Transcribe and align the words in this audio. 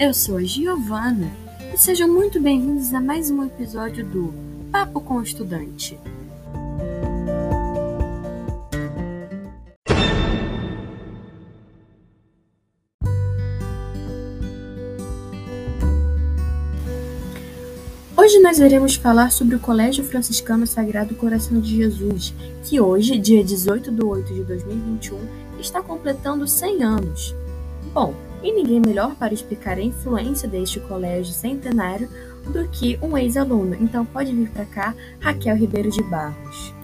Eu 0.00 0.14
sou 0.14 0.38
a 0.38 0.42
Giovana 0.42 1.30
e 1.74 1.76
sejam 1.76 2.08
muito 2.08 2.40
bem-vindos 2.40 2.94
a 2.94 3.00
mais 3.02 3.30
um 3.30 3.44
episódio 3.44 4.02
do 4.02 4.32
Papo 4.72 4.98
com 4.98 5.16
o 5.16 5.22
Estudante. 5.22 6.00
Hoje 18.16 18.38
nós 18.38 18.58
iremos 18.58 18.94
falar 18.94 19.30
sobre 19.30 19.56
o 19.56 19.60
Colégio 19.60 20.02
Franciscano 20.02 20.66
Sagrado 20.66 21.14
Coração 21.14 21.60
de 21.60 21.76
Jesus, 21.76 22.32
que 22.64 22.80
hoje, 22.80 23.18
dia 23.18 23.44
18 23.44 23.92
de 23.92 24.02
8 24.02 24.32
de 24.32 24.44
2021, 24.44 25.18
está 25.60 25.82
completando 25.82 26.48
100 26.48 26.84
anos. 26.84 27.34
Bom, 27.92 28.14
e 28.42 28.52
ninguém 28.52 28.80
melhor 28.80 29.14
para 29.14 29.34
explicar 29.34 29.78
a 29.78 29.82
influência 29.82 30.48
deste 30.48 30.80
colégio 30.80 31.32
centenário 31.32 32.08
do 32.52 32.68
que 32.68 32.98
um 33.02 33.16
ex-aluno. 33.16 33.76
Então 33.80 34.04
pode 34.04 34.34
vir 34.34 34.50
para 34.50 34.64
cá, 34.64 34.94
Raquel 35.20 35.56
Ribeiro 35.56 35.90
de 35.90 36.02
Barros. 36.04 36.74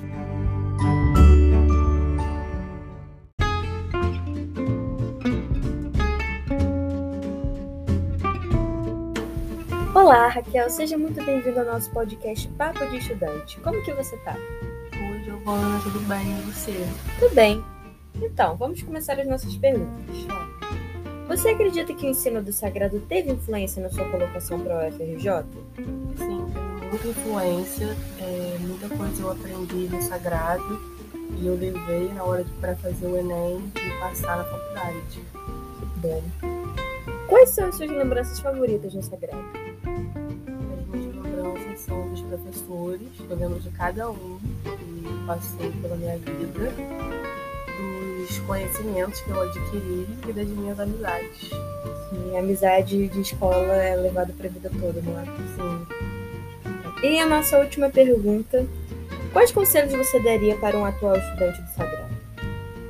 Olá, 9.95 10.29
Raquel, 10.29 10.71
seja 10.71 10.97
muito 10.97 11.25
bem-vindo 11.25 11.59
ao 11.59 11.67
nosso 11.67 11.91
podcast 11.91 12.47
Papo 12.51 12.87
de 12.91 12.99
Estudante. 12.99 13.59
Como 13.61 13.83
que 13.83 13.93
você 13.93 14.17
tá? 14.19 14.37
Oi, 14.93 15.25
Giovana, 15.25 15.81
tudo 15.83 15.99
bem? 16.01 16.39
E 16.39 16.43
você? 16.43 16.87
Tudo 17.19 17.35
bem. 17.35 17.65
Então, 18.23 18.57
vamos 18.57 18.83
começar 18.83 19.19
as 19.19 19.27
nossas 19.27 19.57
perguntas. 19.57 20.27
Você 21.29 21.49
acredita 21.49 21.93
que 21.93 22.07
o 22.07 22.09
ensino 22.09 22.41
do 22.41 22.53
sagrado 22.53 23.01
teve 23.01 23.33
influência 23.33 23.83
na 23.83 23.91
sua 23.91 24.09
colocação 24.09 24.61
para 24.61 24.85
o 24.85 24.89
UFRJ? 24.89 25.45
Sim, 26.17 26.47
muita 26.89 27.09
influência. 27.09 27.97
É, 28.21 28.57
muita 28.61 28.89
coisa 28.89 29.23
eu 29.23 29.31
aprendi 29.33 29.89
no 29.89 30.01
sagrado 30.03 30.81
e 31.39 31.47
eu 31.47 31.57
levei 31.57 32.13
na 32.15 32.23
hora 32.23 32.47
para 32.61 32.77
fazer 32.77 33.07
o 33.07 33.17
Enem 33.17 33.73
e 33.75 34.01
passar 34.01 34.37
na 34.37 34.45
faculdade. 34.45 35.01
Que 35.11 36.01
bom. 36.01 36.23
Quais 37.29 37.51
são 37.51 37.69
as 37.69 37.75
suas 37.75 37.91
lembranças 37.91 38.39
favoritas 38.39 38.95
no 38.95 39.03
sagrado? 39.03 39.45
As 39.83 40.87
minhas 40.87 41.15
lembranças 41.17 41.81
são 41.81 42.09
dos 42.09 42.21
professores, 42.21 43.09
eu 43.29 43.37
lembro 43.37 43.59
de 43.59 43.71
cada 43.71 44.09
um 44.11 44.39
que 44.63 45.27
passei 45.27 45.73
pela 45.83 45.97
minha 45.97 46.17
vida 46.19 46.73
conhecimentos 48.47 49.21
que 49.21 49.31
eu 49.31 49.43
adquiri 49.43 50.07
e 50.29 50.33
das 50.33 50.47
minhas 50.47 50.79
amizades. 50.79 51.51
Sim, 52.11 52.37
a 52.37 52.39
amizade 52.39 53.09
de 53.09 53.21
escola 53.21 53.75
é 53.75 53.97
levada 53.97 54.33
para 54.33 54.47
a 54.47 54.51
vida 54.51 54.71
toda, 54.81 55.03
não 55.03 55.21
é? 55.21 55.25
Sim. 55.25 55.87
E 57.03 57.19
a 57.19 57.27
nossa 57.27 57.59
última 57.59 57.91
pergunta: 57.91 58.67
quais 59.33 59.51
conselhos 59.51 59.93
você 59.93 60.21
daria 60.21 60.57
para 60.57 60.79
um 60.79 60.85
atual 60.85 61.17
estudante 61.17 61.61
do 61.61 61.69
Sagrado? 61.71 62.15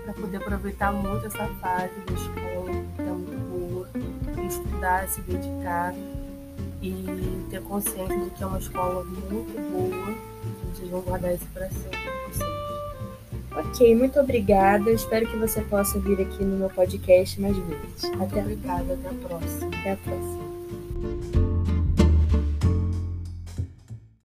Para 0.05 0.15
poder 0.15 0.37
aproveitar 0.37 0.93
muito 0.93 1.27
essa 1.27 1.47
fase 1.61 1.93
da 2.07 2.13
escola, 2.13 2.71
que 2.95 3.03
é 3.03 3.05
muito 3.05 3.37
boa, 3.51 3.89
estudar, 4.47 5.09
se 5.09 5.21
dedicar 5.23 5.95
e 6.83 7.47
ter 7.51 7.63
consciência 7.63 8.19
de 8.19 8.31
que 8.31 8.43
é 8.43 8.47
uma 8.47 8.59
escola 8.59 9.03
muito 9.05 9.61
boa, 9.73 10.15
vocês 10.73 10.91
vão 10.91 11.01
guardar 11.01 11.35
isso 11.35 11.47
para 11.53 11.69
sempre. 11.71 12.46
Ok, 13.77 13.95
muito 13.95 14.19
obrigada. 14.19 14.91
Espero 14.91 15.27
que 15.27 15.37
você 15.37 15.61
possa 15.61 15.99
vir 15.99 16.19
aqui 16.23 16.43
no 16.43 16.57
meu 16.57 16.71
podcast 16.71 17.39
mais 17.39 17.55
vezes. 17.55 18.05
Até 18.19 18.41
obrigada, 18.41 18.95
até 18.95 19.09
a 19.11 19.29
próxima. 19.29 19.67
Até 19.67 19.93
a 19.93 19.97
próxima. 19.99 20.46